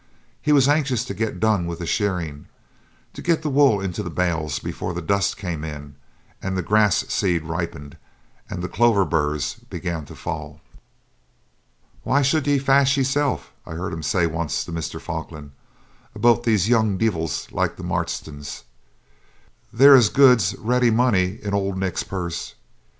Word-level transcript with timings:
He 0.41 0.51
was 0.51 0.67
anxious 0.67 1.05
to 1.05 1.13
get 1.13 1.39
done 1.39 1.67
with 1.67 1.77
the 1.77 1.85
shearing, 1.85 2.47
to 3.13 3.21
get 3.21 3.43
the 3.43 3.51
wool 3.51 3.79
into 3.79 4.01
the 4.01 4.09
bales 4.09 4.57
before 4.57 4.95
the 4.95 4.99
dust 5.03 5.37
came 5.37 5.63
in, 5.63 5.93
and 6.41 6.57
the 6.57 6.63
grass 6.63 7.05
seed 7.09 7.43
ripened, 7.43 7.97
and 8.49 8.63
the 8.63 8.67
clover 8.67 9.05
burrs 9.05 9.57
began 9.69 10.05
to 10.05 10.15
fall. 10.15 10.59
'Why 12.01 12.23
should 12.23 12.47
ye 12.47 12.57
fash 12.57 12.97
yoursel',' 12.97 13.41
I 13.63 13.73
heard 13.75 13.93
him 13.93 14.01
say 14.01 14.25
once 14.25 14.65
to 14.65 14.71
Mr. 14.71 14.99
Falkland, 14.99 15.51
'aboot 16.15 16.41
these 16.45 16.67
young 16.67 16.97
deevils 16.97 17.51
like 17.51 17.75
the 17.77 17.83
Marstons? 17.83 18.63
They're 19.71 19.93
as 19.93 20.09
good's 20.09 20.55
ready 20.55 20.89
money 20.89 21.37
in 21.43 21.53
auld 21.53 21.77
Nick's 21.77 22.01
purse. 22.01 22.55